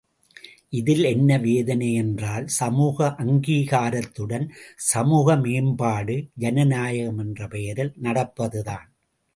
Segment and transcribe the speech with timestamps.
[0.69, 4.47] இதில் என்ன வேதனை என்றால் சமூக அங்கீகாரத்துடன்
[4.91, 8.87] சமூக மேம்பாடு, ஜனநாயகம் என்ற பெயரில் நடப்பது தான்.